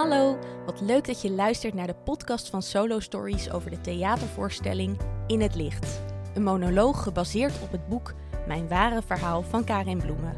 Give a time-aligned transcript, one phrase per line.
[0.00, 4.98] Hallo, wat leuk dat je luistert naar de podcast van Solo Stories over de theatervoorstelling
[5.26, 6.00] In het Licht.
[6.34, 8.14] Een monoloog gebaseerd op het boek
[8.46, 10.36] Mijn ware verhaal van Karin Bloemen.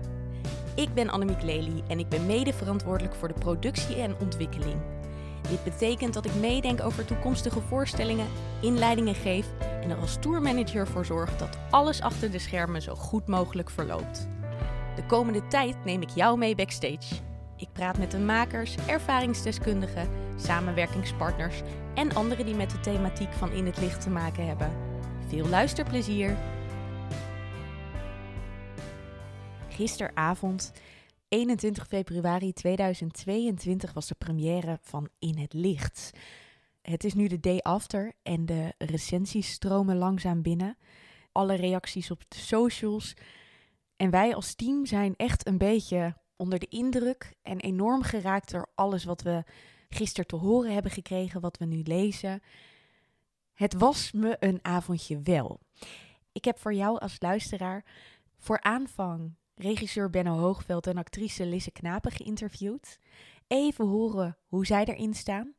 [0.75, 4.81] Ik ben Annemiek Lely en ik ben mede verantwoordelijk voor de productie en ontwikkeling.
[5.49, 8.29] Dit betekent dat ik meedenk over toekomstige voorstellingen,
[8.61, 9.47] inleidingen geef
[9.83, 14.29] en er als tourmanager voor zorg dat alles achter de schermen zo goed mogelijk verloopt.
[14.97, 17.31] De komende tijd neem ik jou mee backstage.
[17.63, 21.63] Ik praat met de makers, ervaringsdeskundigen, samenwerkingspartners
[21.95, 24.73] en anderen die met de thematiek van In het Licht te maken hebben.
[25.29, 26.37] Veel luisterplezier!
[29.69, 30.73] Gisteravond,
[31.29, 36.11] 21 februari 2022, was de première van In het Licht.
[36.81, 40.77] Het is nu de day after en de recensies stromen langzaam binnen.
[41.33, 43.15] Alle reacties op de socials.
[43.97, 48.69] En wij als team zijn echt een beetje onder de indruk en enorm geraakt door
[48.75, 49.45] alles wat we
[49.89, 52.43] gisteren te horen hebben gekregen, wat we nu lezen.
[53.55, 55.61] Het was me een avondje wel.
[56.33, 57.85] Ik heb voor jou als luisteraar
[58.39, 62.99] voor aanvang regisseur Benno Hoogveld en actrice Lisse Knapen geïnterviewd.
[63.47, 65.55] Even horen hoe zij erin staan.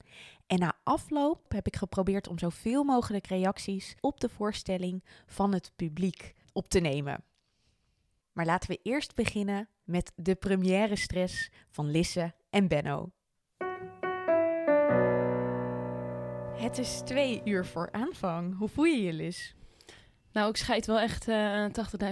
[0.47, 5.71] En na afloop heb ik geprobeerd om zoveel mogelijk reacties op de voorstelling van het
[5.75, 7.23] publiek op te nemen.
[8.33, 13.11] Maar laten we eerst beginnen met de première stress van Lisse en Benno.
[16.55, 18.57] Het is twee uur voor aanvang.
[18.57, 19.55] Hoe voel je je, Lis?
[20.31, 21.65] Nou, ik scheid wel echt uh,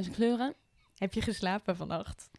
[0.04, 0.54] 80.000 kleuren.
[0.96, 2.30] Heb je geslapen vannacht?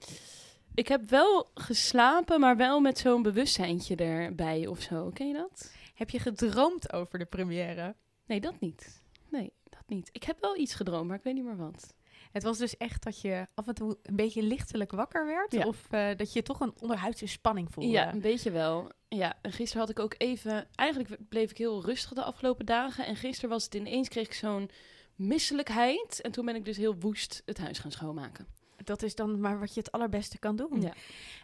[0.74, 5.10] Ik heb wel geslapen, maar wel met zo'n bewustzijntje erbij of zo.
[5.10, 5.72] Ken je dat?
[5.94, 7.94] Heb je gedroomd over de première?
[8.26, 9.02] Nee, dat niet.
[9.28, 10.08] Nee, dat niet.
[10.12, 11.94] Ik heb wel iets gedroomd, maar ik weet niet meer wat.
[12.32, 15.66] Het was dus echt dat je af en toe een beetje lichtelijk wakker werd?
[15.66, 17.90] Of uh, dat je toch een onderhuidse spanning voelde?
[17.90, 18.90] Ja, een beetje wel.
[19.08, 20.68] Ja, en gisteren had ik ook even...
[20.74, 23.06] Eigenlijk bleef ik heel rustig de afgelopen dagen.
[23.06, 24.70] En gisteren was het ineens, kreeg ik zo'n
[25.14, 26.20] misselijkheid.
[26.20, 28.46] En toen ben ik dus heel woest het huis gaan schoonmaken.
[28.84, 30.80] Dat is dan maar wat je het allerbeste kan doen.
[30.80, 30.92] Ja.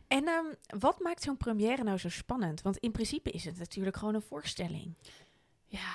[0.07, 2.63] En um, wat maakt zo'n première nou zo spannend?
[2.63, 4.95] Want in principe is het natuurlijk gewoon een voorstelling.
[5.67, 5.95] Ja,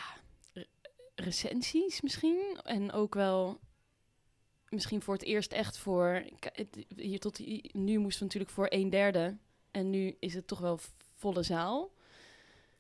[0.54, 0.68] re
[1.16, 2.60] recensies misschien.
[2.64, 3.60] En ook wel
[4.74, 6.24] misschien voor het eerst echt voor...
[6.96, 7.40] Hier tot
[7.74, 9.38] nu moesten we natuurlijk voor een derde.
[9.72, 10.80] En nu is het toch wel
[11.14, 11.92] volle zaal.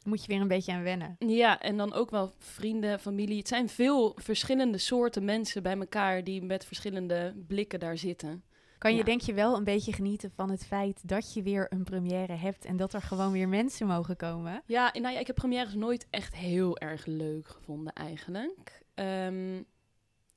[0.04, 1.16] Moet je weer een beetje aan wennen.
[1.20, 3.38] Ja, en dan ook wel vrienden, familie.
[3.38, 8.44] Het zijn veel verschillende soorten mensen bij elkaar die met verschillende blikken daar zitten.
[8.78, 9.04] Kan je ja.
[9.04, 12.66] denk je wel een beetje genieten van het feit dat je weer een première hebt
[12.66, 14.62] en dat er gewoon weer mensen mogen komen?
[14.66, 18.84] Ja, nou ja, ik heb premières nooit echt heel erg leuk gevonden eigenlijk.
[18.96, 19.66] Um,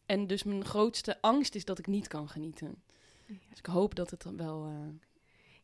[0.06, 2.82] en dus mijn grootste angst is dat ik niet kan genieten.
[3.26, 3.34] Ja.
[3.48, 4.68] Dus ik hoop dat het dan wel...
[4.68, 4.88] Uh...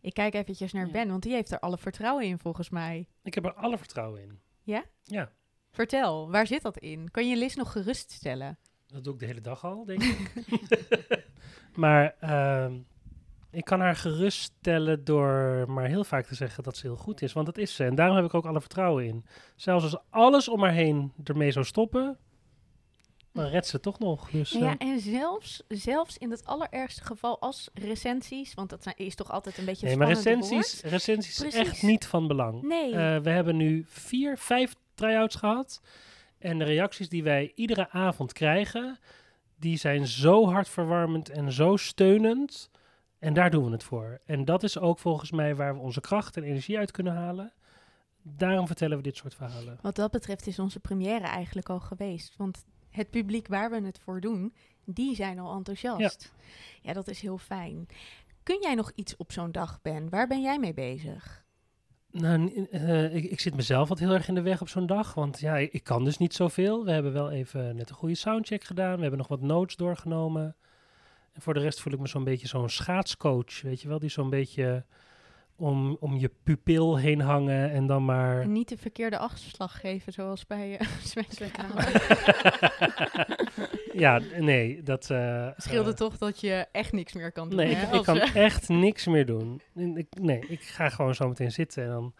[0.01, 0.93] Ik kijk eventjes naar ja.
[0.93, 3.09] Ben, want die heeft er alle vertrouwen in volgens mij.
[3.23, 4.41] Ik heb er alle vertrouwen in.
[4.63, 4.85] Ja?
[5.03, 5.33] Ja.
[5.71, 7.11] Vertel, waar zit dat in?
[7.11, 8.59] Kan je Liz nog geruststellen?
[8.87, 10.33] Dat doe ik de hele dag al, denk ik.
[11.75, 12.73] maar uh,
[13.51, 17.33] ik kan haar geruststellen door maar heel vaak te zeggen dat ze heel goed is.
[17.33, 17.85] Want dat is ze.
[17.85, 19.25] En daarom heb ik ook alle vertrouwen in.
[19.57, 22.19] Zelfs als alles om haar heen ermee zou stoppen,
[23.33, 24.31] dan redt ze toch nog.
[24.31, 29.15] Dus, ja, en zelfs, zelfs in het allerergste geval als recensies, want dat zijn, is
[29.15, 32.63] toch altijd een beetje Nee, maar recensies, recensies is echt niet van belang.
[32.63, 32.89] Nee.
[32.89, 35.81] Uh, we hebben nu vier, vijf try-outs gehad.
[36.39, 38.99] En de reacties die wij iedere avond krijgen,
[39.57, 42.71] die zijn zo hartverwarmend en zo steunend.
[43.19, 44.21] En daar doen we het voor.
[44.27, 47.53] En dat is ook volgens mij waar we onze kracht en energie uit kunnen halen.
[48.23, 49.79] Daarom vertellen we dit soort verhalen.
[49.83, 52.37] Wat dat betreft is onze première eigenlijk al geweest.
[52.37, 54.55] Want het publiek waar we het voor doen,
[54.85, 56.33] die zijn al enthousiast.
[56.35, 56.43] Ja,
[56.83, 57.87] ja dat is heel fijn.
[58.43, 60.09] Kun jij nog iets op zo'n dag, Ben?
[60.09, 61.45] Waar ben jij mee bezig?
[62.11, 65.15] Nou, uh, ik, ik, zit mezelf wat heel erg in de weg op zo'n dag.
[65.15, 66.85] Want ja, ik, ik, kan dus niet zoveel.
[66.85, 68.95] We hebben wel even net een goede soundcheck gedaan.
[68.95, 70.57] We hebben nog wat notes doorgenomen.
[71.33, 73.63] En voor de rest voel ik me zo'n beetje zo'n schaatscoach.
[73.63, 74.85] Weet je wel, die zo'n beetje
[75.63, 78.41] om, om je pupil heen hangen en dan maar...
[78.41, 80.87] En niet de verkeerde afslag geven, zoals bij uh,
[83.93, 85.11] Ja, nee, dat...
[85.11, 87.87] Uh, scheelde uh, toch dat je echt niks meer kan doen, Nee, hè?
[87.87, 89.61] ik, ik kan echt niks meer doen.
[89.75, 92.15] Ik, nee, ik ga gewoon zo meteen zitten en dan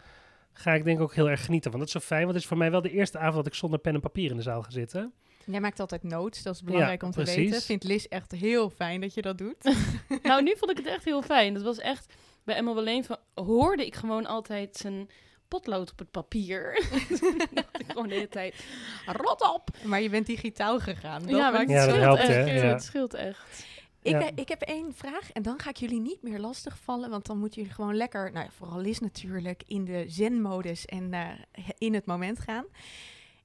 [0.53, 1.71] ga ik denk ik ook heel erg genieten.
[1.71, 3.47] Want dat is zo fijn, want het is voor mij wel de eerste avond dat
[3.47, 5.13] ik zonder pen en papier in de zaal ga zitten.
[5.45, 7.35] Jij maakt altijd notes, dat is belangrijk ja, om te precies.
[7.35, 7.61] weten.
[7.61, 9.75] Vindt Liz echt heel fijn dat je dat doet?
[10.23, 11.53] nou, nu vond ik het echt heel fijn.
[11.53, 15.09] Dat was echt bij Emma van, hoorde ik gewoon altijd zijn
[15.47, 16.73] potlood op het papier.
[17.53, 18.65] dacht ik gewoon de hele tijd,
[19.05, 19.69] rot op!
[19.83, 21.21] Maar je bent digitaal gegaan.
[21.21, 22.29] Dat ja, maakt ja, het dat scheelt helpt, echt.
[22.29, 22.53] hè?
[22.53, 22.63] Ja.
[22.63, 22.71] Ja.
[22.73, 23.65] Het scheelt echt.
[24.01, 24.19] Ik, Ja.
[24.21, 27.09] eh, ik heb één vraag en dan ga ik jullie niet meer lastigvallen.
[27.09, 31.13] Want dan moeten jullie gewoon lekker, nou ja, vooral Liz natuurlijk, in de zen-modus en
[31.13, 31.29] eh,
[31.77, 32.65] in het moment gaan.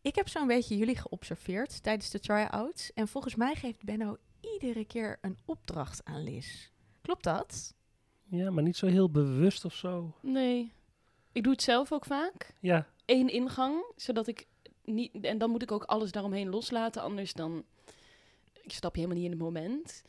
[0.03, 2.93] Ik heb zo'n beetje jullie geobserveerd tijdens de try-outs.
[2.93, 6.69] En volgens mij geeft Benno iedere keer een opdracht aan Liz.
[7.03, 7.75] Klopt dat?
[8.31, 10.15] Ja, maar niet zo heel bewust of zo.
[10.23, 10.73] Nee.
[11.33, 12.55] Ik doe het zelf ook vaak.
[12.61, 14.47] Ja, Eén ingang, zodat ik
[14.85, 15.25] niet...
[15.25, 17.65] En dan moet ik ook alles daaromheen loslaten, anders dan...
[18.63, 20.03] Ik stap je helemaal niet in het moment.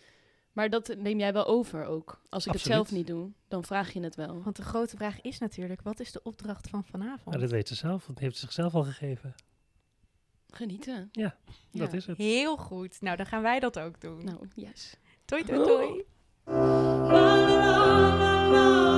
[0.53, 2.21] Maar dat neem jij wel over ook.
[2.29, 4.41] Als ik het zelf niet doe, dan vraag je het wel.
[4.43, 7.25] Want de grote vraag is natuurlijk, wat is de opdracht van vanavond?
[7.25, 8.05] maar dat weet ze zelf.
[8.05, 9.35] Dat heeft ze zichzelf al gegeven.
[10.49, 11.09] Genieten.
[11.11, 11.33] Dat
[11.71, 11.91] Ja.
[11.91, 12.17] is het.
[12.17, 13.01] Heel goed.
[13.01, 14.23] Nou, dan gaan wij dat ook doen.
[14.25, 14.95] Nou, yes.
[15.25, 16.03] Toi, toi, toi.
[18.49, 18.88] Ik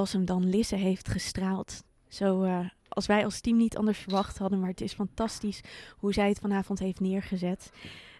[0.00, 0.48] was hem dan.
[0.48, 1.84] Lisse heeft gestraald.
[2.08, 2.58] Zo eh,
[2.88, 4.60] als wij als team niet anders verwacht hadden.
[4.60, 5.60] Maar het is fantastisch
[5.96, 7.72] hoe zij het vanavond heeft neergezet.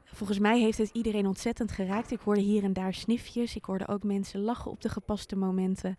[0.05, 2.11] Volgens mij heeft het iedereen ontzettend geraakt.
[2.11, 3.57] Ik hoorde hier en daar snifjes.
[3.57, 5.97] Ik hoorde ook mensen lachen op de gepaste momenten.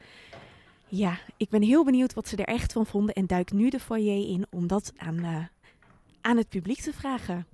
[0.87, 3.15] Ja, ik ben heel benieuwd wat ze er echt van vonden.
[3.15, 5.45] En duik nu de foyer in om dat aan, eh,
[6.21, 7.45] aan het publiek te vragen.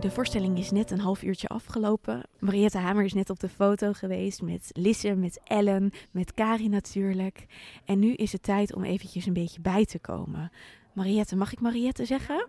[0.00, 2.22] De voorstelling is net een half uurtje afgelopen.
[2.38, 7.46] Mariette Hamer is net op de foto geweest met Lisse, met Ellen, met Kari natuurlijk.
[7.84, 10.50] En nu is het tijd om eventjes een beetje bij te komen.
[10.92, 12.46] Mariette, mag ik Mariette zeggen?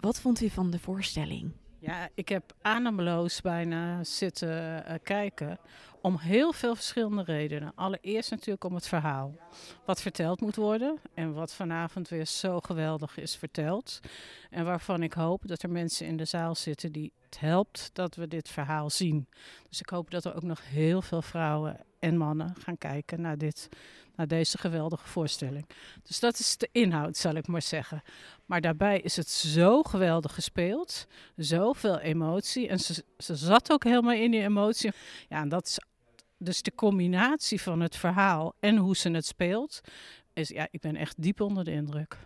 [0.00, 1.52] Wat vond u van de voorstelling?
[1.86, 5.58] Ja, ik heb ademloos bijna zitten eh, kijken.
[6.00, 7.72] Om heel veel verschillende redenen.
[7.74, 9.34] Allereerst natuurlijk om het verhaal.
[9.84, 10.98] Wat verteld moet worden.
[11.14, 14.00] En wat vanavond weer zo geweldig is verteld.
[14.50, 18.14] En waarvan ik hoop dat er mensen in de zaal zitten die het helpt dat
[18.14, 19.28] we dit verhaal zien.
[19.68, 23.38] Dus ik hoop dat er ook nog heel veel vrouwen en mannen gaan kijken naar,
[23.38, 23.68] dit,
[24.14, 25.66] naar deze geweldige voorstelling.
[26.02, 28.02] Dus dat is de inhoud, zal ik maar zeggen.
[28.46, 31.06] Maar daarbij is het zo geweldig gespeeld.
[31.36, 32.68] Zoveel emotie.
[32.68, 34.92] En ze, zat ook helemaal in die emotie.
[35.28, 35.78] Ja, en dat is
[36.38, 39.80] dus de combinatie van het verhaal en hoe ze het speelt.
[40.32, 42.18] Is, ja, ik ben echt diep onder de indruk.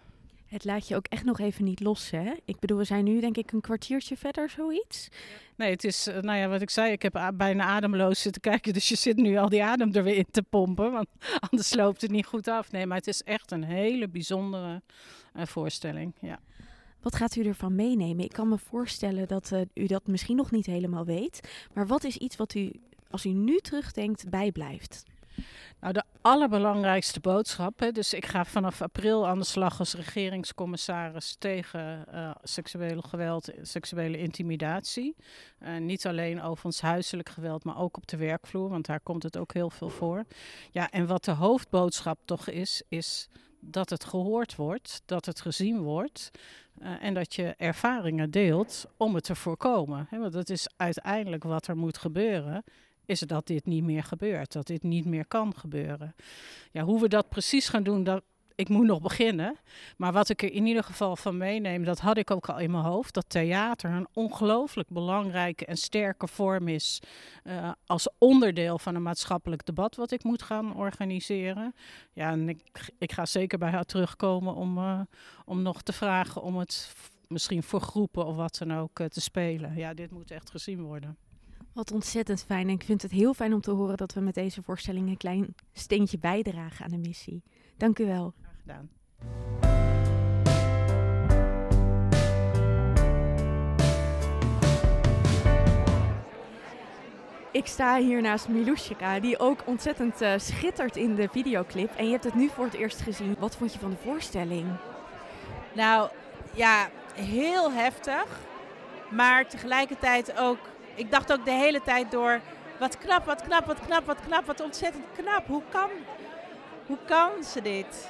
[0.51, 2.33] Het laat je ook echt nog even niet los, hè?
[2.45, 5.09] Ik bedoel, we zijn nu denk ik een kwartiertje verder, zoiets.
[5.57, 8.73] Nee, het is, eh, nou ja, wat ik zei, ik heb bijna ademloos zitten kijken.
[8.81, 10.93] Dus je zit nu al die adem er weer in te pompen.
[10.93, 11.09] Want
[11.51, 12.73] anders loopt het niet goed af.
[12.73, 14.83] Nee, maar het is echt een hele bijzondere
[15.33, 16.15] eh, voorstelling.
[16.21, 16.39] Ja.
[17.01, 18.25] Wat gaat u ervan meenemen?
[18.25, 21.41] Ik kan me voorstellen dat eh, u dat misschien nog niet helemaal weet.
[21.75, 22.73] Maar wat is iets wat u,
[23.11, 25.05] als u nu terugdenkt, bijblijft?
[25.81, 27.81] Nou, de allerbelangrijkste boodschap.
[27.81, 33.51] Hè, dus ik ga vanaf april aan de slag als regeringscommissaris tegen eh, seksueel geweld,
[33.63, 35.17] seksuele intimidatie.
[35.59, 39.37] Eh, niet alleen overigens huiselijk geweld, maar ook op de werkvloer, want daar komt het
[39.37, 40.25] ook heel veel voor.
[40.71, 43.29] Ja, en wat de hoofdboodschap toch is, is
[43.61, 46.31] dat het gehoord wordt, dat het gezien wordt.
[46.79, 50.07] eh, en dat je ervaringen deelt om het te voorkomen.
[50.11, 52.65] Hè, want dat is uiteindelijk wat er moet gebeuren
[53.11, 56.15] is dat dit niet meer gebeurt, dat dit niet meer kan gebeuren.
[56.71, 58.23] Ja, hoe we dat precies gaan doen, dat,
[58.61, 59.59] ik moet nog beginnen.
[59.97, 62.71] Maar wat ik er in ieder geval van meeneem, dat had ik ook al in
[62.71, 67.03] mijn hoofd, dat theater een ongelooflijk belangrijke en sterke vorm is
[67.43, 71.75] eh, als onderdeel van een maatschappelijk debat wat ik moet gaan organiseren.
[72.13, 75.01] Ja, en ik, ik ga zeker bij haar terugkomen om, eh,
[75.45, 76.93] om nog te vragen om het
[77.29, 79.77] misschien voor groepen of wat dan ook eh, te spelen.
[79.77, 81.17] Ja, dit moet echt gezien worden.
[81.73, 82.69] Wat ontzettend fijn.
[82.69, 85.17] En ik vind het heel fijn om te horen dat we met deze voorstelling een
[85.17, 87.43] klein steentje bijdragen aan de missie.
[87.77, 88.35] Dank u wel.
[88.41, 88.89] Graag gedaan.
[97.53, 101.95] Ik sta hier naast Milushka, die ook ontzettend eh, schittert in de videoclip.
[101.95, 103.37] En je hebt het nu voor het eerst gezien.
[103.39, 104.67] Wat vond je van de voorstelling?
[105.75, 106.11] Nou
[106.55, 108.41] ja, heel heftig.
[109.11, 110.59] Maar tegelijkertijd ook,
[110.95, 112.41] ik dacht ook de hele tijd door,
[112.79, 115.47] wat knap, wat knap, wat knap, wat knap, wat ontzettend knap.
[115.47, 115.91] Hoe kan,
[116.87, 118.09] hoe kan ze dit?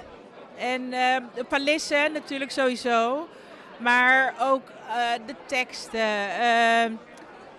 [0.57, 1.17] En uh,
[1.49, 3.29] Palisse natuurlijk sowieso.
[3.77, 6.91] Maar ook eh, de teksten, eh,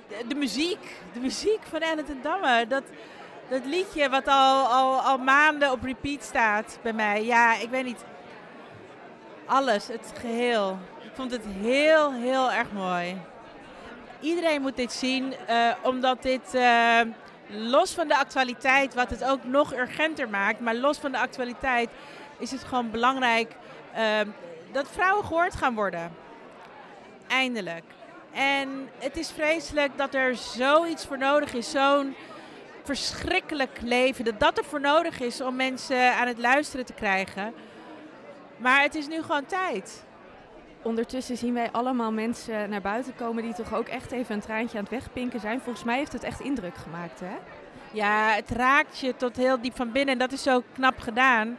[0.08, 1.00] de, de muziek.
[1.14, 2.68] De muziek van Ellen ten Damme.
[2.68, 2.84] Dat,
[3.50, 7.26] dat liedje wat al, al, al maanden op repeat staat bij mij.
[7.26, 8.04] Ja, ik weet niet.
[9.46, 10.78] Alles, het geheel.
[11.02, 13.22] Ik vond het heel, heel erg mooi.
[14.22, 17.00] Iedereen moet dit zien, eh, omdat dit eh,
[17.48, 21.90] los van de actualiteit, wat het ook nog urgenter maakt, maar los van de actualiteit
[22.38, 23.56] is het gewoon belangrijk
[23.94, 24.20] eh,
[24.72, 26.12] dat vrouwen gehoord gaan worden.
[27.28, 27.84] Eindelijk.
[28.34, 32.16] En het is vreselijk dat er zoiets voor nodig is, zo'n
[32.84, 37.54] verschrikkelijk leven, dat dat er voor nodig is om mensen aan het luisteren te krijgen.
[38.58, 40.04] Maar het is nu gewoon tijd.
[40.84, 44.78] Ondertussen zien wij allemaal mensen naar buiten komen die toch ook echt even een traantje
[44.78, 45.62] aan het wegpinken zijn.
[45.62, 47.36] Volgens mij heeft het echt indruk gemaakt, hè?
[47.94, 51.58] Ja, het raakt je tot heel diep van binnen en dat is zo knap gedaan.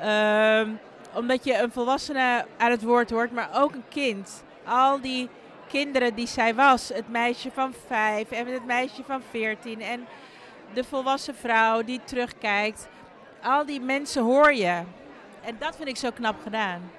[0.00, 0.70] Ehm,
[1.14, 4.44] omdat je een volwassene aan het woord hoort, maar ook een kind.
[4.64, 5.28] Al die
[5.68, 10.06] kinderen die zij was, het meisje van vijf en het meisje van veertien en
[10.72, 12.88] de volwassen vrouw die terugkijkt.
[13.42, 14.82] Al die mensen hoor je.
[15.40, 16.90] En dat vind ik zo knap gedaan.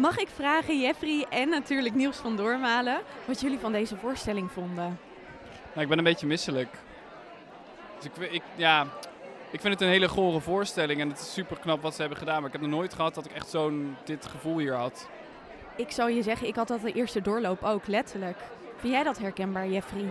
[0.00, 4.98] Mag ik vragen, Jeffrey en natuurlijk Niels van Doormalen, wat jullie van deze voorstelling vonden?
[5.72, 6.68] Nou, ik ben een beetje misselijk.
[7.98, 8.86] Dus ik, ik, ja,
[9.50, 12.18] ik vind het een hele gore voorstelling en het is super knap wat ze hebben
[12.18, 12.36] gedaan.
[12.36, 15.08] Maar ik heb nog nooit gehad dat ik echt zo'n dit gevoel hier had.
[15.76, 18.38] Ik zou je zeggen, ik had dat de eerste doorloop ook, letterlijk.
[18.76, 20.04] Vind jij dat herkenbaar, Jeffrey?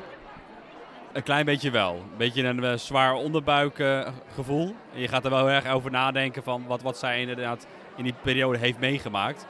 [1.11, 1.93] Een klein beetje wel.
[1.93, 4.75] Een beetje een eh, zwaar onderbuikgevoel.
[4.91, 8.13] je gaat er wel heel erg over nadenken van wat, wat zij inderdaad in die
[8.21, 9.45] periode heeft meegemaakt.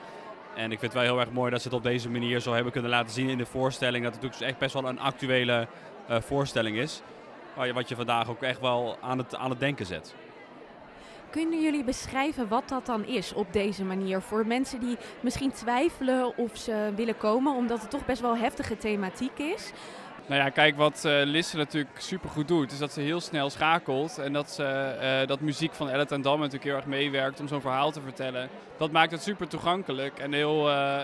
[0.59, 2.53] En ik vind het wel heel erg mooi dat ze het op deze manier zo
[2.53, 4.03] hebben kunnen laten zien in de voorstelling.
[4.03, 5.67] Dat het natuurlijk echt best wel een actuele
[6.07, 7.01] eh, voorstelling is.
[7.73, 10.15] Wat je vandaag ook echt wel aan het, aan het denken zet.
[11.29, 14.21] Kunnen jullie beschrijven wat dat dan is op deze manier?
[14.21, 18.77] Voor mensen die misschien twijfelen of ze willen komen, omdat het toch best wel heftige
[18.77, 19.71] thematiek is.
[20.29, 23.49] Nou ja, kijk, wat uh, Lisse natuurlijk super goed doet, is dat ze heel snel
[23.49, 24.17] schakelt.
[24.17, 27.47] En dat, ze, uh, dat muziek van Ellet en Dam natuurlijk heel erg meewerkt om
[27.47, 28.49] zo'n verhaal te vertellen.
[28.77, 30.99] Dat maakt het super toegankelijk en heel, uh,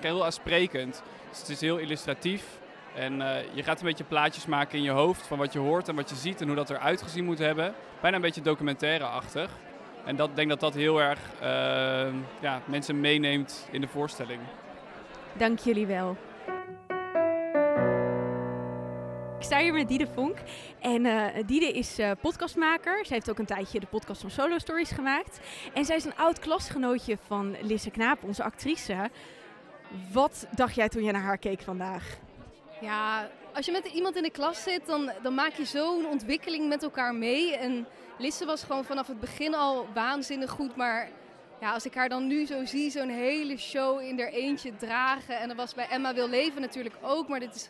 [0.00, 1.02] heel aansprekend.
[1.30, 2.44] Dus het is heel illustratief.
[2.94, 3.16] En
[3.52, 6.10] je gaat een beetje plaatjes maken in je hoofd van wat je hoort en wat
[6.10, 7.74] je ziet en hoe dat eruit gezien moet hebben.
[8.00, 9.50] Bijna een beetje documentaire-achtig.
[10.04, 11.18] En ik denk dat dat heel erg
[12.40, 14.40] ja, mensen meeneemt in de voorstelling.
[15.32, 16.16] Dank jullie wel.
[19.52, 20.38] Sta hier met Diede Vonk.
[20.80, 23.06] En uh, Diede is uh, podcastmaker.
[23.06, 25.40] Zij heeft ook een tijdje de podcast van Solo Stories gemaakt.
[25.74, 29.10] En zij is een oud klasgenootje van Lisse Knaap, onze actrice.
[30.12, 32.18] Wat dacht jij toen je naar haar keek vandaag?
[32.80, 36.68] Ja, als je met iemand in de klas zit, dan, dan maak je zo'n ontwikkeling
[36.68, 37.56] met elkaar mee.
[37.56, 37.86] En
[38.18, 40.76] Lisse was gewoon vanaf het begin al waanzinnig goed.
[40.76, 41.08] Maar
[41.60, 45.40] ja, als ik haar dan nu zo zie, zo'n hele show in haar eentje dragen.
[45.40, 47.28] En dat was bij Emma Wil Leven natuurlijk ook.
[47.28, 47.68] Maar dit is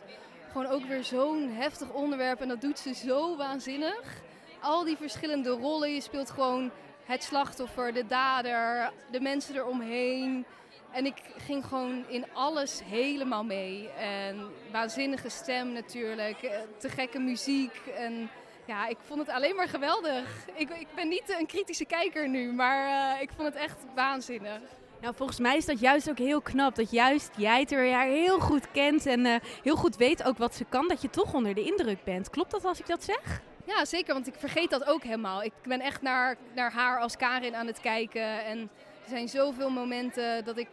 [0.53, 4.21] gewoon ook weer zo'n heftig onderwerp en dat doet ze zo waanzinnig.
[4.61, 6.71] Al die verschillende rollen, je speelt gewoon
[7.05, 10.45] het slachtoffer, de dader, de mensen eromheen.
[10.91, 13.89] En ik ging gewoon in alles helemaal mee.
[13.89, 17.75] En waanzinnige stem natuurlijk, eh, te gekke muziek.
[17.97, 18.29] En
[18.65, 20.47] ja, ik vond het alleen maar geweldig.
[20.53, 24.61] Ik, ik ben niet een kritische kijker nu, maar uh, ik vond het echt waanzinnig.
[25.03, 26.75] Nou, volgens mij is dat juist ook heel knap.
[26.75, 30.65] Dat juist jij haar heel goed kent en uh, heel goed weet ook wat ze
[30.69, 30.87] kan.
[30.87, 32.29] Dat je toch onder de indruk bent.
[32.29, 33.41] Klopt dat als ik dat zeg?
[33.65, 34.13] Ja, zeker.
[34.13, 35.43] Want ik vergeet dat ook helemaal.
[35.43, 38.45] Ik ben echt naar, naar haar als Karin aan het kijken.
[38.45, 38.59] En
[39.03, 40.67] er zijn zoveel momenten dat ik,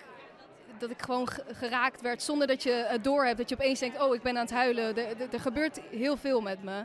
[0.78, 3.38] dat ik gewoon geraakt werd zonder dat je het door hebt.
[3.38, 4.96] Dat je opeens denkt, oh, ik ben aan het huilen.
[4.96, 6.84] Er, er gebeurt heel veel met me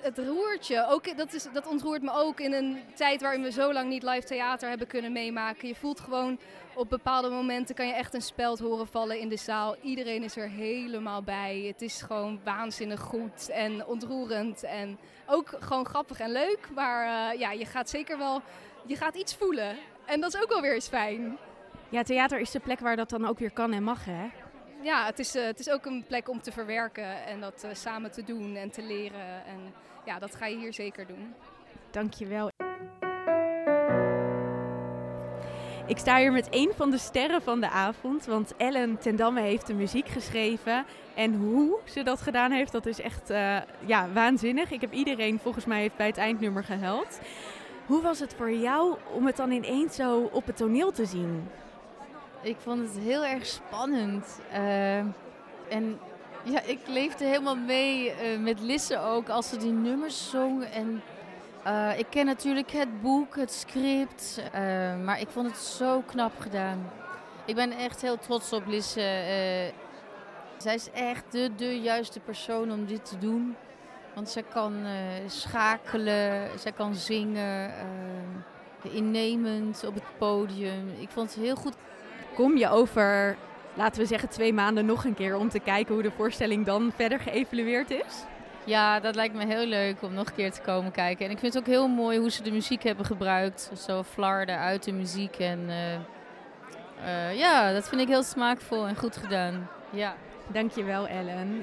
[0.00, 0.86] het roert je.
[0.88, 4.02] Ook, dat, is, dat ontroert me ook in een tijd waarin we zo lang niet
[4.02, 5.68] live theater hebben kunnen meemaken.
[5.68, 6.38] Je voelt gewoon
[6.74, 9.76] op bepaalde momenten kan je echt een speld horen vallen in de zaal.
[9.82, 11.64] Iedereen is er helemaal bij.
[11.66, 14.62] Het is gewoon waanzinnig goed en ontroerend.
[14.62, 16.68] En ook gewoon grappig en leuk.
[16.74, 18.42] Maar uh, ja, je gaat zeker wel
[18.86, 19.76] je gaat iets voelen.
[20.04, 21.38] En dat is ook wel weer eens fijn.
[21.88, 24.28] Ja, theater is de plek waar dat dan ook weer kan en mag, hè?
[24.82, 27.70] Ja, het is, uh, het is ook een plek om te verwerken en dat uh,
[27.74, 29.44] samen te doen en te leren.
[29.46, 29.72] En
[30.04, 31.34] ja, dat ga je hier zeker doen.
[31.90, 32.48] Dankjewel.
[35.86, 39.40] Ik sta hier met een van de sterren van de avond, want Ellen ten Damme
[39.40, 40.84] heeft de muziek geschreven.
[41.14, 43.56] En hoe ze dat gedaan heeft, dat is echt uh,
[43.86, 44.70] ja, waanzinnig.
[44.70, 47.20] Ik heb iedereen volgens mij heeft bij het eindnummer gehuild.
[47.86, 51.48] Hoe was het voor jou om het dan ineens zo op het toneel te zien?
[52.42, 54.40] Ik vond het heel erg spannend.
[54.52, 54.96] Uh,
[55.68, 55.98] en
[56.42, 60.64] ja, ik leefde helemaal mee uh, met Lisse ook als ze die nummers zong.
[60.64, 61.02] En
[61.64, 64.60] Eh, ik ken natuurlijk het boek, het script, eh,
[65.04, 66.90] maar ik vond het zo knap gedaan.
[67.44, 69.00] Ik ben echt heel trots op Lisse.
[69.00, 69.72] eh,
[70.58, 73.56] zij is echt de, de juiste persoon om dit te doen.
[74.14, 74.92] Want zij kan eh,
[75.26, 77.70] schakelen, zij kan zingen,
[78.82, 80.88] eh, innemend op het podium.
[80.98, 81.74] Ik vond het heel goed.
[82.40, 83.36] Kom je over,
[83.74, 86.92] laten we zeggen, twee maanden nog een keer om te kijken hoe de voorstelling dan
[86.94, 88.24] verder geëvalueerd is?
[88.64, 91.24] Ja, dat lijkt me heel leuk om nog een keer te komen kijken.
[91.24, 93.70] En ik vind het ook heel mooi hoe ze de muziek hebben gebruikt.
[93.76, 95.38] Zo flarden uit de muziek.
[95.38, 95.94] En eh,
[97.04, 99.68] eh, ja, dat vind ik heel smaakvol en goed gedaan.
[99.90, 100.14] Ja.
[100.52, 101.62] Dankjewel, Ellen.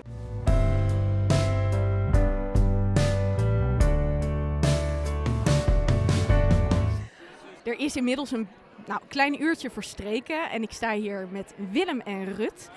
[7.64, 8.48] Er is inmiddels een
[8.88, 12.70] nou, klein uurtje verstreken en ik sta hier met Willem en Rut.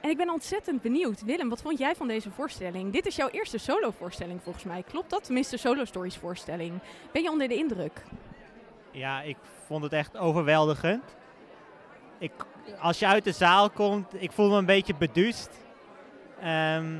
[0.00, 1.22] En ik ben ontzettend benieuwd.
[1.22, 2.92] Willem, wat vond jij van deze voorstelling?
[2.92, 4.82] Dit is jouw eerste solo-voorstelling volgens mij.
[4.82, 5.24] Klopt dat?
[5.24, 6.78] Tenminste, Solo Stories voorstelling.
[7.12, 8.02] Ben je onder de indruk?
[8.90, 11.04] Ja, ik vond het echt overweldigend.
[12.18, 12.32] Ik,
[12.80, 15.50] als je uit de zaal komt, ik voel me een beetje beduust.
[16.40, 16.96] Ehm,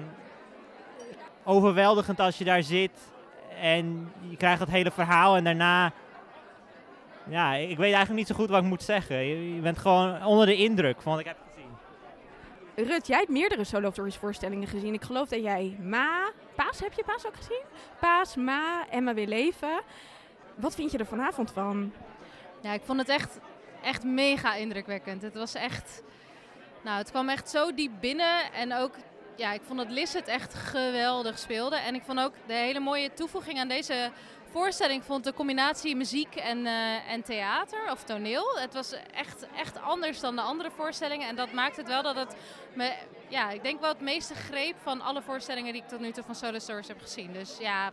[1.45, 3.13] overweldigend als je daar zit
[3.61, 5.93] en je krijgt het hele verhaal en daarna...
[7.31, 9.17] Ja, ik weet eigenlijk niet zo goed wat ik moet zeggen.
[9.17, 12.89] Je, je bent gewoon onder de indruk van wat ik heb gezien.
[12.89, 14.95] Rut, jij hebt meerdere Solo Stories voorstellingen gezien.
[14.95, 16.31] Ik geloof dat jij Ma...
[16.55, 17.63] Paas, heb je Paas ook gezien?
[18.01, 19.81] Paas, Ma, Emma Weer Leven.
[20.55, 21.93] Wat vind je er vanavond van?
[22.63, 23.39] Ja, ik vond het echt,
[23.83, 25.23] echt mega indrukwekkend.
[25.23, 26.03] Het was echt...
[26.83, 28.53] Nou, het kwam echt zo diep binnen.
[28.53, 28.95] En ook,
[29.37, 31.77] ja, ik vond dat Liz het echt geweldig speelde.
[31.77, 34.11] En ik vond ook de hele mooie toevoeging aan deze
[34.51, 35.05] voorstelling...
[35.05, 38.59] vond de combinatie muziek en, eh, en theater of toneel.
[38.59, 41.29] Het was echt, echt anders dan de andere voorstellingen.
[41.29, 42.37] En dat maakt het wel dat het
[42.75, 42.93] me...
[43.29, 45.73] Ja, ik denk wel het meeste greep van alle voorstellingen...
[45.73, 47.33] die ik tot nu toe van Solo Stories heb gezien.
[47.33, 47.91] Dus ja,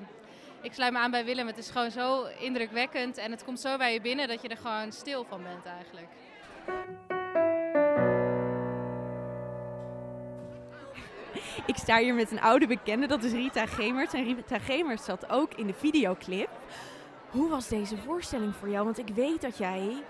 [0.61, 1.47] ik sluit me aan bij Willem.
[1.47, 4.57] Het is gewoon zo indrukwekkend en het komt zo bij je binnen dat je er
[4.57, 6.07] gewoon stil van bent eigenlijk.
[11.65, 14.13] Ik sta hier met een oude bekende, dat is Rita Gemers.
[14.13, 16.49] En Rita Gemers zat ook in de videoclip.
[17.29, 18.85] Hoe was deze voorstelling voor jou?
[18.85, 20.03] Want ik weet dat jij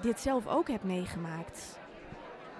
[0.00, 1.78] dit zelf ook hebt meegemaakt.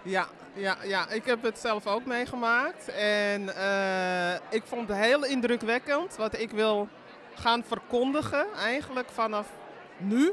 [0.02, 2.88] Ja, ja, ja, ik heb het zelf ook meegemaakt.
[2.88, 6.88] En eh, ik vond het heel indrukwekkend wat ik wil
[7.34, 9.48] gaan verkondigen, eigenlijk vanaf
[9.96, 10.32] nu.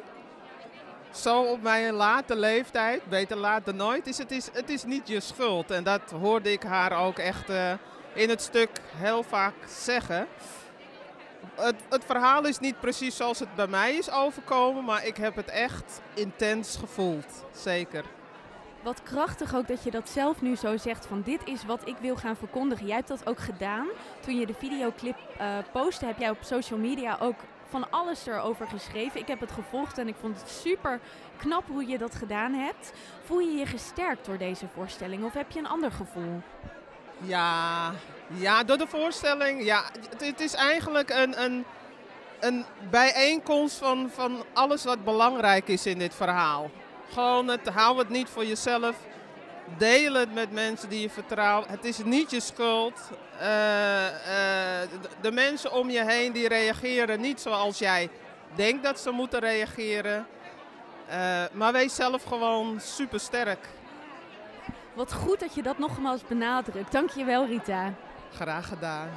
[1.11, 5.07] Zo op mijn late leeftijd, beter laat dan nooit, is het, is, het is niet
[5.07, 5.71] je schuld.
[5.71, 7.71] En dat hoorde ik haar ook echt eh,
[8.13, 10.27] in het stuk heel vaak zeggen.
[11.55, 15.35] Het, het verhaal is niet precies zoals het bij mij is overkomen, maar ik heb
[15.35, 17.45] het echt intens gevoeld.
[17.51, 18.05] Zeker.
[18.83, 21.95] Wat krachtig ook dat je dat zelf nu zo zegt van dit is wat ik
[22.01, 22.85] wil gaan verkondigen.
[22.85, 23.87] Jij hebt dat ook gedaan.
[24.19, 27.35] Toen je de videoclip eh postte heb jij op social media ook
[27.69, 29.19] van alles erover geschreven.
[29.19, 30.99] Ik heb het gevolgd en ik vond het super
[31.37, 32.91] knap hoe je dat gedaan hebt.
[33.23, 36.41] Voel je je gesterkt door deze voorstelling of heb je een ander gevoel?
[37.17, 37.91] Ja,
[38.27, 39.63] ja, door de voorstelling.
[39.63, 39.83] Ja,
[40.17, 41.65] het, is eigenlijk een, een,
[42.39, 46.71] een bijeenkomst van, van alles wat belangrijk is in dit verhaal.
[47.09, 48.95] Gewoon het, hou het niet voor jezelf.
[49.77, 51.67] Deel het met mensen die je vertrouwt.
[51.67, 52.99] Het is niet je schuld.
[53.39, 54.89] Eh, eh,
[55.21, 58.09] de, mensen om je heen die reageren niet zoals jij
[58.55, 60.27] denkt dat ze moeten reageren.
[61.07, 63.67] Eh, maar wees zelf gewoon super sterk.
[64.93, 66.91] Wat goed dat je dat nogmaals benadrukt.
[66.91, 67.93] Dank je wel, Rita.
[68.33, 69.09] Graag gedaan.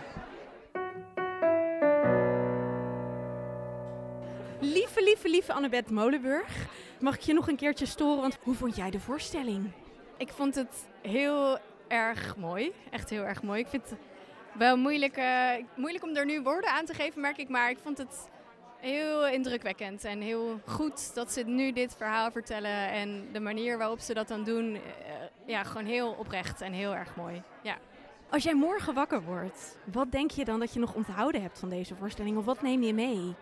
[4.61, 6.67] Lieve, lieve, lieve Annabeth Molenburg.
[7.01, 8.21] Mag ik je nog een keertje storen?
[8.21, 9.73] Want hoe vond jij de voorstelling?
[10.23, 11.59] Ik vond het heel
[11.89, 12.73] erg mooi.
[12.91, 13.61] Echt heel erg mooi.
[13.61, 13.99] Ik vind het
[14.53, 17.49] wel moeilijk, eh, moeilijk om er nu woorden aan te geven, merk ik.
[17.49, 18.29] Maar ik vond het
[18.81, 22.91] heel indrukwekkend en heel goed dat ze nu dit verhaal vertellen.
[22.91, 24.81] En de manier waarop ze dat dan doen, eh,
[25.47, 27.43] ja, gewoon heel oprecht en heel erg mooi.
[27.63, 27.77] Ja.
[28.31, 31.69] Als jij morgen wakker wordt, wat denk je dan dat je nog onthouden hebt van
[31.69, 32.37] deze voorstelling?
[32.37, 33.35] Of wat neem je mee?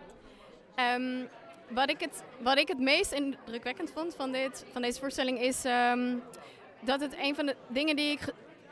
[0.75, 1.25] Ehm,
[1.69, 5.65] wat, ik het, wat ik het meest indrukwekkend vond van, dit, van deze voorstelling is
[5.65, 6.15] ehm,
[6.81, 8.19] dat het een van de dingen die ik.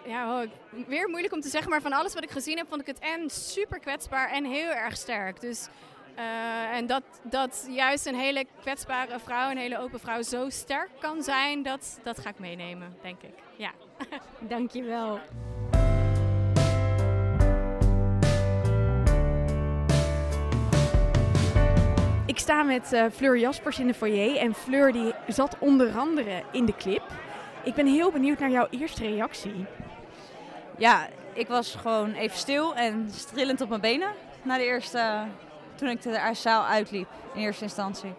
[0.05, 0.45] Ja,
[0.87, 2.99] weer moeilijk om te zeggen, maar van alles wat ik gezien heb, vond ik het
[2.99, 5.41] en super kwetsbaar en heel erg sterk.
[5.41, 5.67] Dus,
[6.15, 10.89] eh, en dat, dat juist een hele kwetsbare vrouw, een hele open vrouw, zo sterk
[10.99, 13.33] kan zijn, dat, dat ga ik meenemen, denk ik.
[13.55, 13.71] Ja.
[14.39, 15.19] Dankjewel.
[22.25, 26.43] Ik sta met eh, Fleur Jaspers in de foyer en Fleur die zat onder andere
[26.51, 27.03] in de clip.
[27.63, 29.65] Ik ben heel benieuwd naar jouw eerste reactie.
[30.77, 34.09] Ja, ik was gewoon even stil en strillend op mijn benen
[34.43, 35.23] na de eerste
[35.75, 38.13] toen ik de zaal uitliep in eerste instantie.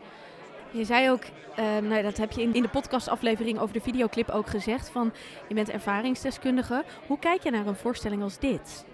[0.70, 1.22] Je zei ook,
[1.56, 5.12] eh, nou, dat heb je in, in de podcastaflevering over de videoclip ook gezegd, van
[5.48, 6.84] je bent ervaringsdeskundige.
[7.06, 8.84] Hoe kijk je naar een voorstelling als dit?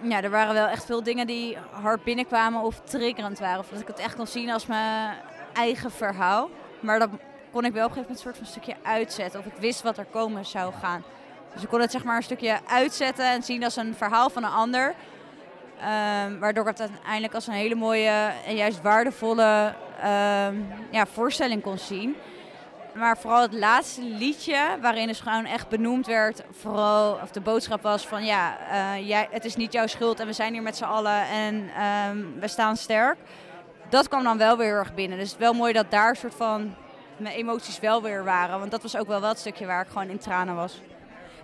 [0.00, 3.58] Ja, er waren wel echt veel dingen die hard binnenkwamen of triggerend waren.
[3.58, 5.16] Of dat ik het echt kon zien als mijn
[5.52, 6.50] eigen verhaal.
[6.80, 7.08] Maar dat
[7.54, 9.40] kon ik wel op een gegeven moment een soort van stukje uitzetten.
[9.40, 11.04] Of ik wist wat er komen zou gaan.
[11.52, 14.44] Dus ik kon het zeg maar een stukje uitzetten en zien als een verhaal van
[14.44, 14.94] een ander.
[15.80, 20.54] Ehm, waardoor ik het uiteindelijk als een hele mooie en juist waardevolle ehm,
[20.90, 22.16] ja, voorstelling kon zien.
[22.94, 27.82] Maar vooral het laatste liedje, waarin dus gewoon echt benoemd werd, vooral, of de boodschap
[27.82, 30.76] was van ja, eh, jij, het is niet jouw schuld en we zijn hier met
[30.76, 33.16] z'n allen en ehm, we staan sterk.
[33.88, 35.18] Dat kwam dan wel weer heel erg binnen.
[35.18, 36.74] Dus het is wel mooi dat daar een soort van
[37.16, 38.58] mijn emoties wel weer waren.
[38.58, 40.80] Want dat was ook wel wel het stukje waar ik gewoon in tranen was.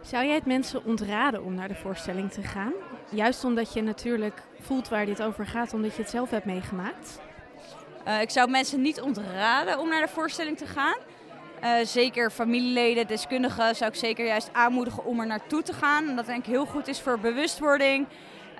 [0.02, 2.72] Zou jij het mensen ontraden om naar de voorstelling te gaan?
[3.10, 7.20] Juist omdat je natuurlijk voelt waar dit over gaat, omdat je het zelf hebt meegemaakt.
[8.08, 10.96] Uh, ik zou mensen niet ontraden om naar de voorstelling te gaan.
[11.64, 16.08] Uh, zeker familieleden, deskundigen zou ik zeker juist aanmoedigen om er naartoe te gaan.
[16.08, 18.06] En dat denk ik heel goed is voor bewustwording.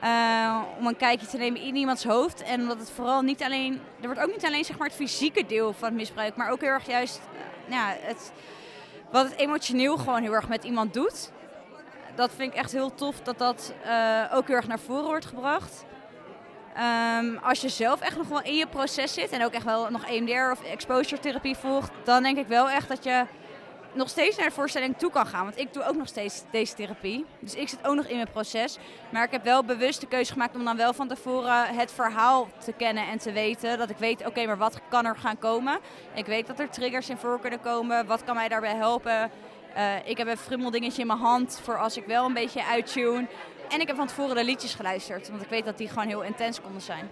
[0.05, 2.43] Uh, om een kijkje te nemen in iemands hoofd.
[2.43, 3.81] En omdat het vooral niet alleen.
[4.01, 6.61] Er wordt ook niet alleen zeg maar, het fysieke deel van het misbruik, maar ook
[6.61, 7.21] heel erg juist
[7.71, 8.33] ja, het,
[9.11, 11.31] wat het emotioneel gewoon heel erg met iemand doet.
[12.15, 15.27] Dat vind ik echt heel tof dat dat uh, ook heel erg naar voren wordt
[15.27, 15.85] gebracht.
[17.19, 19.91] Um, als je zelf echt nog wel in je proces zit en ook echt wel
[19.91, 23.27] nog EMDR of exposure therapie volgt, dan denk ik wel echt dat je
[23.93, 25.45] nog steeds naar de voorstelling toe kan gaan.
[25.45, 27.25] Want ik doe ook nog steeds deze therapie.
[27.41, 28.79] Dus ik zit ook nog in mijn proces.
[29.11, 32.49] Maar ik heb wel bewust de keuze gemaakt om dan wel van tevoren het verhaal
[32.65, 33.79] te kennen en te weten.
[33.79, 35.79] Dat ik weet, oké, maar wat kan er gaan komen?
[36.15, 38.07] Ik weet dat er triggers in voor kunnen komen.
[38.07, 39.31] Wat kan mij daarbij helpen?
[39.77, 43.27] Uh, ik heb een frummeldingetje in mijn hand voor als ik wel een beetje uittune.
[43.69, 46.23] En ik heb van tevoren de liedjes geluisterd, want ik weet dat die gewoon heel
[46.23, 47.11] intens konden zijn.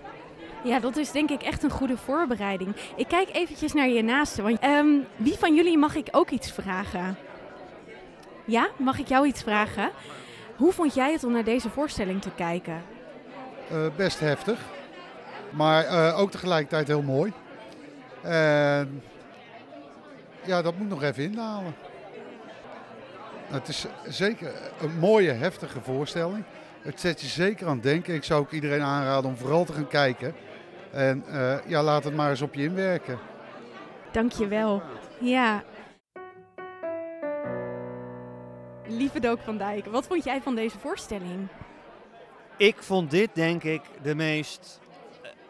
[0.65, 2.77] Ja, dat is denk ik echt een goede voorbereiding.
[2.97, 4.43] Ik kijk eventjes naar je naaste.
[4.43, 7.17] Want, um, wie van jullie mag ik ook iets vragen?
[8.45, 9.91] Ja, mag ik jou iets vragen?
[10.57, 12.83] Hoe vond jij het om naar deze voorstelling te kijken?
[13.73, 14.59] Uh, best heftig,
[15.51, 17.33] maar uh, ook tegelijkertijd heel mooi.
[20.45, 21.75] Ja, dat moet nog even inhalen.
[23.47, 26.45] Het is zeker een mooie, heftige voorstelling.
[26.83, 28.15] Het zet je zeker aan het denken.
[28.15, 30.35] Ik zou ook iedereen aanraden om vooral te gaan kijken.
[30.93, 33.19] En uh, ja, laat het maar eens op je inwerken.
[34.13, 34.83] Dankjewel.
[35.21, 35.65] Ja.
[38.87, 41.49] Lieve Dook van Dijk, wat vond jij van deze voorstelling?
[42.57, 44.81] Ik vond dit denk ik de meest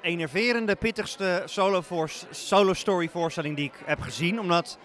[0.01, 1.83] enerverende, pittigste solo,
[2.31, 4.41] solo story voorstelling die ik heb gezien.
[4.41, 4.79] Omdat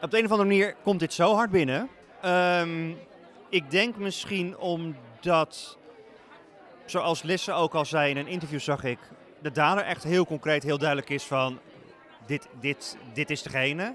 [0.00, 1.88] op de een of andere manier komt dit zo hard binnen.
[2.24, 2.98] Um,
[3.48, 5.78] ik denk misschien omdat,
[6.86, 8.98] zoals Lisse ook al zei in een interview zag ik,
[9.42, 11.58] de dader echt heel concreet, heel duidelijk is van
[12.26, 13.94] dit, dit, dit is degene.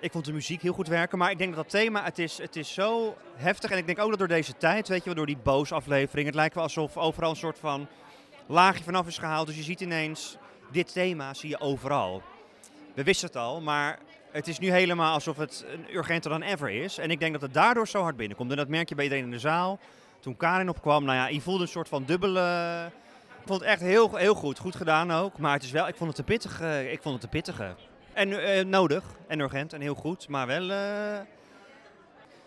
[0.00, 2.38] Ik vond de muziek heel goed werken, maar ik denk dat dat thema, het is,
[2.38, 3.70] het is zo heftig.
[3.70, 6.26] En ik denk ook dat door deze tijd, weet je wel, door die boos aflevering,
[6.26, 7.88] het lijkt wel alsof overal een soort van
[8.46, 9.46] laagje vanaf is gehaald.
[9.46, 10.36] Dus je ziet ineens,
[10.70, 12.22] dit thema zie je overal.
[12.94, 13.98] We wisten het al, maar
[14.30, 16.98] het is nu helemaal alsof het urgenter dan ever is.
[16.98, 18.50] En ik denk dat het daardoor zo hard binnenkomt.
[18.50, 19.78] En dat merk je bij iedereen in de zaal.
[20.28, 22.90] Toen Karin opkwam, nou ja, je voelde een soort van dubbele...
[23.40, 24.58] Ik vond het echt heel, heel goed.
[24.58, 25.38] Goed gedaan ook.
[25.38, 26.60] Maar het is wel, ik vond het te pittig.
[26.60, 27.74] Uh, ik vond het te pittige.
[28.12, 30.28] En uh, nodig en urgent en heel goed.
[30.28, 30.70] Maar wel...
[30.70, 31.18] Uh...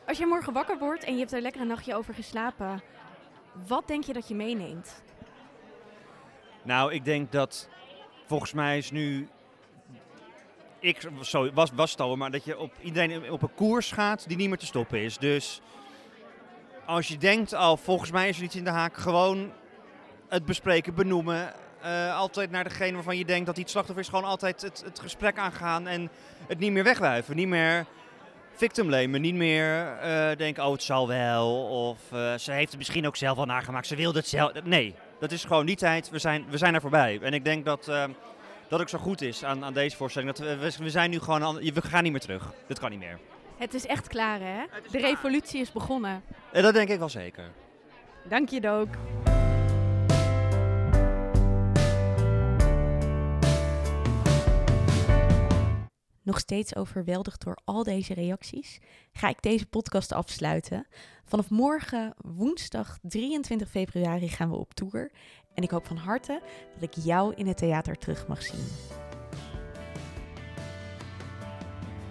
[0.08, 2.82] Als je morgen wakker wordt en je hebt er lekker een nachtje over geslapen.
[3.68, 5.04] Wat denk je dat je meeneemt?
[6.64, 7.70] Nou, ik denk dat...
[8.26, 9.28] Volgens mij is nu
[10.80, 14.28] ik zo, was, was het al, maar dat je op iedereen op een koers gaat
[14.28, 15.18] die niet meer te stoppen is.
[15.18, 15.62] Dus
[16.86, 19.52] als je denkt al, volgens mij is er iets in de haak, gewoon
[20.30, 21.54] het bespreken, benoemen.
[21.86, 24.82] Uh, altijd naar degene waarvan je denkt dat die het slachtoffer is, gewoon altijd het,
[24.86, 26.10] het gesprek aangaan en
[26.48, 27.36] het niet meer wegwuiven.
[27.36, 27.86] Niet meer
[28.56, 32.78] victim blamen, niet meer uh, denken, oh het zal wel, of uh, ze heeft het
[32.78, 34.52] misschien ook zelf al nagemaakt, ze wilde het zelf.
[34.64, 37.20] Nee, dat is gewoon die tijd, we zijn, we zijn er voorbij.
[37.22, 37.92] En ik denk dat
[38.68, 40.36] dat ook zo goed is aan, aan deze voorstelling.
[40.36, 42.54] Dat we, we zijn nu gewoon, we gaan niet meer terug.
[42.68, 43.20] Dat kan niet meer.
[43.62, 44.66] Het is echt klaar hè?
[44.92, 46.24] De revolutie is begonnen.
[46.52, 47.52] En dat denk ik wel zeker.
[48.30, 48.88] Dank je Dook.
[56.22, 58.80] Nog steeds overweldigd door al deze reacties,
[59.12, 60.88] ga ik deze podcast afsluiten.
[61.26, 65.12] Vanaf morgen, woensdag 23 februari, gaan we op tour.
[65.54, 66.42] En ik hoop van harte
[66.74, 68.68] dat ik jou in het theater terug mag zien.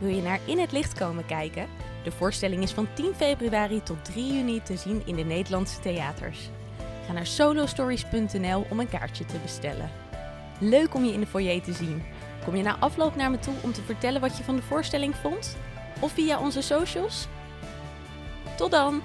[0.01, 1.67] Wil je naar In het Licht komen kijken?
[2.03, 6.51] De voorstelling is van 10 februari tot 3 juni te zien in de Nederlandse theaters.
[7.07, 9.91] Ga naar solostories.nl om een kaartje te bestellen.
[10.61, 12.03] Leuk om je in de foyer te zien.
[12.45, 15.15] Kom je na afloop naar me toe om te vertellen wat je van de voorstelling
[15.15, 15.57] vond?
[16.01, 17.27] Of via onze socials?
[18.57, 19.03] Tot dan!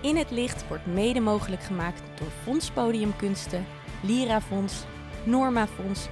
[0.00, 3.66] In het licht wordt mede mogelijk gemaakt door Fonds Podiumkunsten,
[4.02, 4.86] Lira Fonds,
[5.26, 6.08] Norma Fonds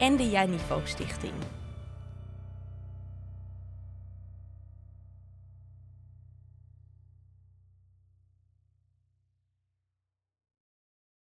[0.00, 1.65] en de Janivo Stichting.